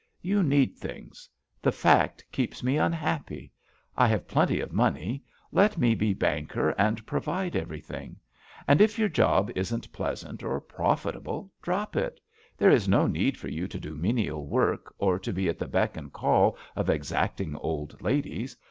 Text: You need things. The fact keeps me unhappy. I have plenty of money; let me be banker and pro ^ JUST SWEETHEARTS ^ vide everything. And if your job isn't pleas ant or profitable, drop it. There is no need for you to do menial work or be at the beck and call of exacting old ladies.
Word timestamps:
You 0.23 0.41
need 0.41 0.73
things. 0.79 1.29
The 1.61 1.71
fact 1.71 2.25
keeps 2.31 2.63
me 2.63 2.77
unhappy. 2.77 3.51
I 3.95 4.07
have 4.07 4.27
plenty 4.27 4.59
of 4.59 4.73
money; 4.73 5.23
let 5.51 5.77
me 5.77 5.93
be 5.93 6.11
banker 6.11 6.69
and 6.71 7.05
pro 7.05 7.19
^ 7.19 7.21
JUST 7.21 7.25
SWEETHEARTS 7.25 7.51
^ 7.51 7.51
vide 7.51 7.55
everything. 7.55 8.17
And 8.67 8.81
if 8.81 8.97
your 8.97 9.09
job 9.09 9.51
isn't 9.53 9.91
pleas 9.91 10.23
ant 10.23 10.41
or 10.41 10.59
profitable, 10.59 11.51
drop 11.61 11.95
it. 11.95 12.19
There 12.57 12.71
is 12.71 12.87
no 12.89 13.05
need 13.05 13.37
for 13.37 13.49
you 13.49 13.67
to 13.67 13.79
do 13.79 13.93
menial 13.95 14.47
work 14.47 14.91
or 14.97 15.19
be 15.19 15.47
at 15.47 15.59
the 15.59 15.67
beck 15.67 15.95
and 15.97 16.11
call 16.11 16.57
of 16.75 16.89
exacting 16.89 17.55
old 17.57 18.01
ladies. 18.01 18.57